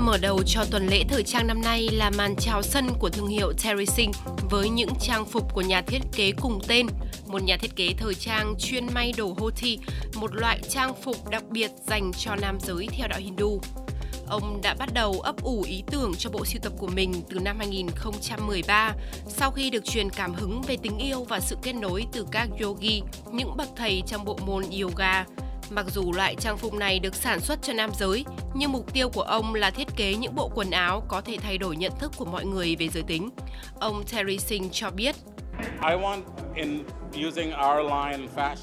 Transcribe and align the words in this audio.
Mở 0.00 0.18
đầu 0.18 0.42
cho 0.46 0.64
tuần 0.70 0.86
lễ 0.86 1.04
thời 1.08 1.22
trang 1.22 1.46
năm 1.46 1.60
nay 1.62 1.88
là 1.92 2.10
màn 2.10 2.34
chào 2.36 2.62
sân 2.62 2.86
của 2.98 3.08
thương 3.08 3.26
hiệu 3.28 3.52
Terry 3.52 3.86
Singh 3.86 4.12
với 4.50 4.68
những 4.68 4.88
trang 5.00 5.24
phục 5.24 5.54
của 5.54 5.60
nhà 5.60 5.82
thiết 5.82 6.00
kế 6.12 6.32
cùng 6.40 6.58
tên, 6.68 6.86
một 7.26 7.42
nhà 7.42 7.56
thiết 7.56 7.76
kế 7.76 7.94
thời 7.98 8.14
trang 8.14 8.54
chuyên 8.58 8.86
may 8.94 9.12
đồ 9.16 9.34
hoti, 9.38 9.78
một 10.14 10.34
loại 10.34 10.60
trang 10.68 10.94
phục 11.02 11.30
đặc 11.30 11.42
biệt 11.50 11.70
dành 11.86 12.12
cho 12.18 12.36
nam 12.36 12.58
giới 12.60 12.88
theo 12.90 13.08
đạo 13.08 13.18
Hindu. 13.22 13.60
Ông 14.28 14.60
đã 14.62 14.74
bắt 14.78 14.88
đầu 14.94 15.20
ấp 15.20 15.42
ủ 15.42 15.62
ý 15.68 15.82
tưởng 15.90 16.12
cho 16.18 16.30
bộ 16.30 16.44
sưu 16.44 16.60
tập 16.62 16.72
của 16.78 16.88
mình 16.88 17.22
từ 17.28 17.38
năm 17.38 17.58
2013 17.58 18.92
sau 19.28 19.50
khi 19.50 19.70
được 19.70 19.84
truyền 19.84 20.10
cảm 20.10 20.34
hứng 20.34 20.62
về 20.62 20.76
tình 20.82 20.98
yêu 20.98 21.24
và 21.24 21.40
sự 21.40 21.56
kết 21.62 21.72
nối 21.72 22.06
từ 22.12 22.26
các 22.30 22.48
yogi, 22.62 23.02
những 23.32 23.56
bậc 23.56 23.68
thầy 23.76 24.02
trong 24.06 24.24
bộ 24.24 24.38
môn 24.46 24.64
yoga. 24.82 25.24
Mặc 25.70 25.86
dù 25.94 26.12
loại 26.12 26.34
trang 26.34 26.58
phục 26.58 26.74
này 26.74 26.98
được 26.98 27.14
sản 27.14 27.40
xuất 27.40 27.62
cho 27.62 27.72
nam 27.72 27.90
giới, 27.98 28.24
nhưng 28.54 28.72
mục 28.72 28.92
tiêu 28.92 29.08
của 29.08 29.22
ông 29.22 29.54
là 29.54 29.70
thiết 29.70 29.88
kế 29.96 30.14
những 30.14 30.34
bộ 30.34 30.50
quần 30.54 30.70
áo 30.70 31.02
có 31.08 31.20
thể 31.20 31.36
thay 31.42 31.58
đổi 31.58 31.76
nhận 31.76 31.92
thức 31.98 32.12
của 32.16 32.24
mọi 32.24 32.44
người 32.44 32.76
về 32.76 32.88
giới 32.88 33.02
tính. 33.02 33.30
Ông 33.80 34.02
Terry 34.12 34.38
Singh 34.38 34.68
cho 34.72 34.90
biết. 34.90 35.16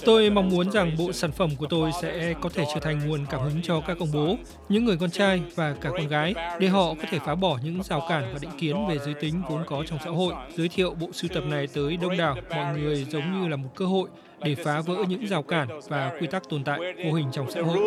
Tôi 0.06 0.30
mong 0.30 0.50
muốn 0.50 0.72
rằng 0.72 0.92
bộ 0.98 1.12
sản 1.14 1.32
phẩm 1.32 1.50
của 1.58 1.66
tôi 1.70 1.92
sẽ 2.02 2.34
có 2.42 2.50
thể 2.50 2.66
trở 2.74 2.80
thành 2.80 3.08
nguồn 3.08 3.26
cảm 3.30 3.42
hứng 3.42 3.62
cho 3.62 3.82
các 3.88 4.00
ông 4.00 4.10
bố, 4.14 4.36
những 4.70 4.86
người 4.86 4.98
con 4.98 5.10
trai 5.10 5.42
và 5.56 5.76
cả 5.82 5.90
con 5.90 6.08
gái 6.08 6.34
để 6.60 6.68
họ 6.68 6.94
có 6.94 7.04
thể 7.12 7.20
phá 7.26 7.36
bỏ 7.36 7.58
những 7.64 7.84
rào 7.84 8.06
cản 8.10 8.30
và 8.34 8.40
định 8.42 8.52
kiến 8.60 8.88
về 8.90 8.98
giới 9.06 9.14
tính 9.14 9.42
vốn 9.50 9.64
có 9.66 9.84
trong 9.88 10.00
xã 10.06 10.10
hội. 10.10 10.34
Giới 10.56 10.70
thiệu 10.70 10.94
bộ 11.00 11.08
sưu 11.14 11.30
tập 11.34 11.44
này 11.48 11.68
tới 11.74 11.98
đông 11.98 12.18
đảo 12.18 12.36
mọi 12.50 12.80
người 12.80 13.06
giống 13.10 13.42
như 13.42 13.48
là 13.48 13.56
một 13.56 13.70
cơ 13.76 13.86
hội 13.86 14.10
để 14.44 14.56
phá 14.56 14.82
vỡ 14.82 14.96
những 15.08 15.28
rào 15.28 15.44
cản 15.44 15.68
và 15.88 16.12
quy 16.20 16.28
tắc 16.28 16.50
tồn 16.50 16.64
tại 16.64 16.80
vô 17.06 17.14
hình 17.14 17.28
trong 17.32 17.52
xã 17.52 17.62
hội. 17.62 17.78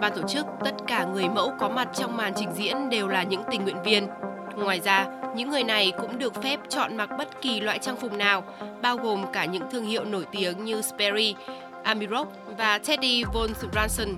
Theo 0.00 0.10
ban 0.10 0.22
tổ 0.22 0.28
chức, 0.28 0.46
tất 0.64 0.74
cả 0.86 1.04
người 1.04 1.28
mẫu 1.28 1.52
có 1.60 1.68
mặt 1.68 1.88
trong 1.94 2.16
màn 2.16 2.32
trình 2.36 2.48
diễn 2.54 2.88
đều 2.90 3.08
là 3.08 3.22
những 3.22 3.42
tình 3.50 3.62
nguyện 3.62 3.82
viên. 3.84 4.06
Ngoài 4.56 4.80
ra, 4.80 5.06
những 5.36 5.50
người 5.50 5.64
này 5.64 5.92
cũng 6.00 6.18
được 6.18 6.42
phép 6.42 6.60
chọn 6.68 6.96
mặc 6.96 7.10
bất 7.18 7.42
kỳ 7.42 7.60
loại 7.60 7.78
trang 7.78 7.96
phục 7.96 8.12
nào, 8.12 8.44
bao 8.82 8.96
gồm 8.96 9.24
cả 9.32 9.44
những 9.44 9.62
thương 9.72 9.84
hiệu 9.84 10.04
nổi 10.04 10.24
tiếng 10.32 10.64
như 10.64 10.82
Sperry, 10.82 11.34
Amirok 11.84 12.28
và 12.58 12.78
Teddy 12.78 13.24
Von 13.24 13.50
Branson. 13.72 14.16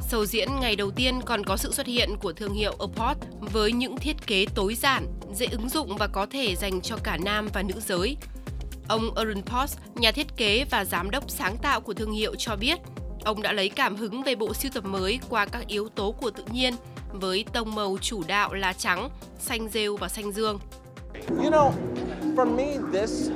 Sầu 0.00 0.26
diễn 0.26 0.48
ngày 0.60 0.76
đầu 0.76 0.90
tiên 0.90 1.20
còn 1.26 1.44
có 1.44 1.56
sự 1.56 1.72
xuất 1.72 1.86
hiện 1.86 2.10
của 2.20 2.32
thương 2.32 2.54
hiệu 2.54 2.72
Aport 2.78 3.18
với 3.40 3.72
những 3.72 3.96
thiết 3.96 4.26
kế 4.26 4.46
tối 4.54 4.74
giản, 4.74 5.06
dễ 5.34 5.46
ứng 5.46 5.68
dụng 5.68 5.96
và 5.96 6.06
có 6.06 6.26
thể 6.30 6.56
dành 6.56 6.80
cho 6.80 6.96
cả 7.02 7.18
nam 7.24 7.48
và 7.52 7.62
nữ 7.62 7.74
giới. 7.80 8.16
Ông 8.88 9.14
Aaron 9.14 9.42
Post, 9.42 9.78
nhà 9.94 10.12
thiết 10.12 10.26
kế 10.36 10.64
và 10.70 10.84
giám 10.84 11.10
đốc 11.10 11.30
sáng 11.30 11.56
tạo 11.62 11.80
của 11.80 11.94
thương 11.94 12.12
hiệu 12.12 12.34
cho 12.38 12.56
biết, 12.56 12.78
ông 13.24 13.42
đã 13.42 13.52
lấy 13.52 13.68
cảm 13.68 13.96
hứng 13.96 14.22
về 14.22 14.34
bộ 14.34 14.54
sưu 14.54 14.70
tập 14.74 14.84
mới 14.84 15.20
qua 15.28 15.46
các 15.46 15.66
yếu 15.66 15.88
tố 15.88 16.12
của 16.12 16.30
tự 16.30 16.44
nhiên 16.52 16.74
với 17.12 17.44
tông 17.52 17.74
màu 17.74 17.96
chủ 18.00 18.22
đạo 18.26 18.54
là 18.54 18.72
trắng, 18.72 19.08
xanh 19.38 19.68
rêu 19.68 19.96
và 19.96 20.08
xanh 20.08 20.32
dương. 20.32 20.58
You 21.28 21.50
know, 21.50 21.72
for 22.36 22.56
me, 22.56 22.76
this 22.92 23.30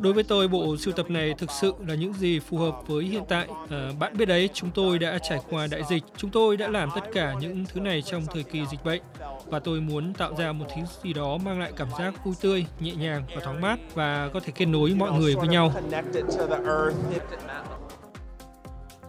Đối 0.00 0.12
với 0.12 0.24
tôi, 0.24 0.48
bộ 0.48 0.76
sưu 0.76 0.94
tập 0.94 1.10
này 1.10 1.34
thực 1.38 1.50
sự 1.50 1.74
là 1.86 1.94
những 1.94 2.12
gì 2.12 2.38
phù 2.38 2.58
hợp 2.58 2.74
với 2.86 3.04
hiện 3.04 3.22
tại. 3.28 3.48
À, 3.70 3.90
bạn 3.98 4.16
biết 4.16 4.24
đấy, 4.24 4.48
chúng 4.54 4.70
tôi 4.70 4.98
đã 4.98 5.18
trải 5.18 5.40
qua 5.50 5.66
đại 5.66 5.82
dịch. 5.88 6.02
Chúng 6.16 6.30
tôi 6.30 6.56
đã 6.56 6.68
làm 6.68 6.88
tất 6.94 7.00
cả 7.14 7.34
những 7.40 7.64
thứ 7.72 7.80
này 7.80 8.02
trong 8.02 8.22
thời 8.34 8.42
kỳ 8.42 8.66
dịch 8.70 8.84
bệnh. 8.84 9.02
Và 9.46 9.58
tôi 9.58 9.80
muốn 9.80 10.14
tạo 10.14 10.34
ra 10.38 10.52
một 10.52 10.64
thứ 10.68 10.82
gì 11.02 11.12
đó 11.12 11.38
mang 11.44 11.60
lại 11.60 11.72
cảm 11.76 11.88
giác 11.98 12.24
vui 12.24 12.34
tươi, 12.40 12.66
nhẹ 12.80 12.92
nhàng 12.94 13.22
và 13.34 13.40
thoáng 13.44 13.60
mát 13.60 13.78
và 13.94 14.30
có 14.34 14.40
thể 14.40 14.52
kết 14.56 14.66
nối 14.66 14.90
mọi 14.90 15.12
người 15.12 15.34
với 15.34 15.48
nhau. 15.48 15.72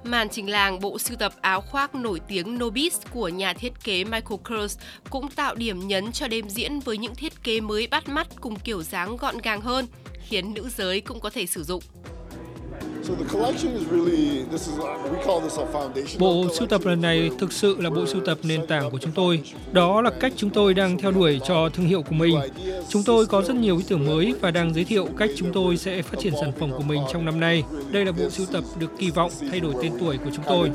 Màn 0.03 0.29
trình 0.29 0.49
làng 0.49 0.79
bộ 0.79 0.99
sưu 0.99 1.17
tập 1.17 1.33
áo 1.41 1.61
khoác 1.61 1.95
nổi 1.95 2.19
tiếng 2.27 2.59
Nobis 2.59 3.01
của 3.13 3.29
nhà 3.29 3.53
thiết 3.53 3.73
kế 3.83 4.03
Michael 4.03 4.39
Kors 4.49 4.77
cũng 5.09 5.27
tạo 5.27 5.55
điểm 5.55 5.87
nhấn 5.87 6.11
cho 6.11 6.27
đêm 6.27 6.49
diễn 6.49 6.79
với 6.79 6.97
những 6.97 7.15
thiết 7.15 7.43
kế 7.43 7.61
mới 7.61 7.87
bắt 7.87 8.09
mắt 8.09 8.27
cùng 8.41 8.59
kiểu 8.59 8.83
dáng 8.83 9.17
gọn 9.17 9.37
gàng 9.37 9.61
hơn, 9.61 9.87
khiến 10.27 10.53
nữ 10.53 10.69
giới 10.77 11.01
cũng 11.01 11.19
có 11.19 11.29
thể 11.29 11.45
sử 11.45 11.63
dụng. 11.63 11.83
Bộ 16.19 16.45
sưu 16.57 16.67
tập 16.67 16.81
lần 16.85 17.01
này 17.01 17.29
thực 17.39 17.53
sự 17.53 17.75
là 17.79 17.89
bộ 17.89 18.05
sưu 18.05 18.21
tập 18.21 18.37
nền 18.43 18.67
tảng 18.67 18.91
của 18.91 18.97
chúng 18.97 19.11
tôi. 19.11 19.41
Đó 19.71 20.01
là 20.01 20.09
cách 20.19 20.33
chúng 20.35 20.49
tôi 20.49 20.73
đang 20.73 20.97
theo 20.97 21.11
đuổi 21.11 21.39
cho 21.47 21.69
thương 21.69 21.87
hiệu 21.87 22.01
của 22.01 22.15
mình. 22.15 22.35
Chúng 22.89 23.03
tôi 23.03 23.25
có 23.25 23.41
rất 23.41 23.55
nhiều 23.55 23.77
ý 23.77 23.83
tưởng 23.87 24.05
mới 24.05 24.33
và 24.41 24.51
đang 24.51 24.73
giới 24.73 24.83
thiệu 24.83 25.07
cách 25.17 25.29
chúng 25.37 25.53
tôi 25.53 25.77
sẽ 25.77 26.01
phát 26.01 26.19
triển 26.19 26.33
sản 26.41 26.51
phẩm 26.59 26.71
của 26.71 26.83
mình 26.83 27.01
trong 27.13 27.25
năm 27.25 27.39
nay. 27.39 27.63
Đây 27.91 28.05
là 28.05 28.11
bộ 28.11 28.29
sưu 28.29 28.45
tập 28.45 28.63
được 28.79 28.97
kỳ 28.97 29.11
vọng 29.11 29.31
thay 29.51 29.59
đổi 29.59 29.73
tên 29.81 29.91
tuổi 29.99 30.17
của 30.17 30.29
chúng 30.35 30.45
tôi. 30.47 30.71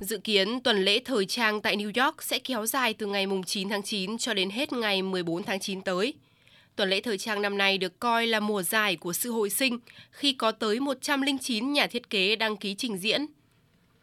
Dự 0.00 0.18
kiến 0.18 0.60
tuần 0.60 0.84
lễ 0.84 1.00
thời 1.04 1.26
trang 1.26 1.60
tại 1.60 1.76
New 1.76 2.04
York 2.04 2.22
sẽ 2.22 2.38
kéo 2.38 2.66
dài 2.66 2.94
từ 2.94 3.06
ngày 3.06 3.26
9 3.46 3.68
tháng 3.68 3.82
9 3.82 4.18
cho 4.18 4.34
đến 4.34 4.50
hết 4.50 4.72
ngày 4.72 5.02
14 5.02 5.42
tháng 5.42 5.60
9 5.60 5.80
tới. 5.80 6.14
Tuần 6.76 6.90
lễ 6.90 7.00
thời 7.00 7.18
trang 7.18 7.42
năm 7.42 7.58
nay 7.58 7.78
được 7.78 8.00
coi 8.00 8.26
là 8.26 8.40
mùa 8.40 8.62
giải 8.62 8.96
của 8.96 9.12
sự 9.12 9.30
hồi 9.32 9.50
sinh 9.50 9.78
khi 10.10 10.32
có 10.32 10.52
tới 10.52 10.80
109 10.80 11.72
nhà 11.72 11.86
thiết 11.86 12.10
kế 12.10 12.36
đăng 12.36 12.56
ký 12.56 12.74
trình 12.74 12.98
diễn. 12.98 13.26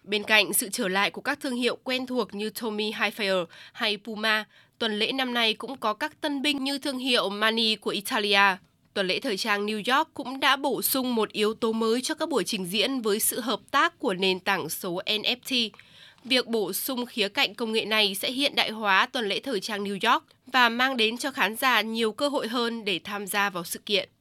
Bên 0.03 0.23
cạnh 0.23 0.53
sự 0.53 0.69
trở 0.71 0.87
lại 0.87 1.11
của 1.11 1.21
các 1.21 1.39
thương 1.39 1.55
hiệu 1.55 1.77
quen 1.83 2.05
thuộc 2.05 2.33
như 2.33 2.49
Tommy 2.49 2.91
Hilfiger 2.91 3.45
hay 3.73 3.97
Puma, 3.97 4.45
tuần 4.79 4.99
lễ 4.99 5.11
năm 5.11 5.33
nay 5.33 5.53
cũng 5.53 5.77
có 5.77 5.93
các 5.93 6.21
tân 6.21 6.41
binh 6.41 6.63
như 6.63 6.77
thương 6.77 6.97
hiệu 6.97 7.29
Mani 7.29 7.75
của 7.75 7.89
Italia. 7.89 8.57
Tuần 8.93 9.07
lễ 9.07 9.19
thời 9.19 9.37
trang 9.37 9.65
New 9.65 9.97
York 9.97 10.09
cũng 10.13 10.39
đã 10.39 10.55
bổ 10.55 10.81
sung 10.81 11.15
một 11.15 11.31
yếu 11.31 11.53
tố 11.53 11.71
mới 11.71 12.01
cho 12.01 12.15
các 12.15 12.29
buổi 12.29 12.43
trình 12.43 12.65
diễn 12.65 13.01
với 13.01 13.19
sự 13.19 13.39
hợp 13.39 13.59
tác 13.71 13.99
của 13.99 14.13
nền 14.13 14.39
tảng 14.39 14.69
số 14.69 15.01
NFT, 15.05 15.69
Việc 16.25 16.47
bổ 16.47 16.73
sung 16.73 17.05
khía 17.05 17.29
cạnh 17.29 17.55
công 17.55 17.71
nghệ 17.71 17.85
này 17.85 18.15
sẽ 18.15 18.31
hiện 18.31 18.55
đại 18.55 18.69
hóa 18.69 19.05
tuần 19.05 19.25
lễ 19.25 19.39
thời 19.39 19.59
trang 19.59 19.83
New 19.83 20.11
York 20.11 20.23
và 20.47 20.69
mang 20.69 20.97
đến 20.97 21.17
cho 21.17 21.31
khán 21.31 21.55
giả 21.55 21.81
nhiều 21.81 22.11
cơ 22.11 22.27
hội 22.27 22.47
hơn 22.47 22.85
để 22.85 22.99
tham 23.03 23.27
gia 23.27 23.49
vào 23.49 23.63
sự 23.63 23.79
kiện. 23.85 24.09